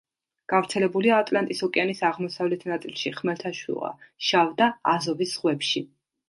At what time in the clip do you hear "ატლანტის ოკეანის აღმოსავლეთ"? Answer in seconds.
1.23-2.65